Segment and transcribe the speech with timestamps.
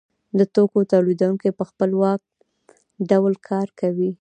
[0.37, 2.21] د توکو تولیدونکی په خپلواک
[3.09, 4.09] ډول کار کوي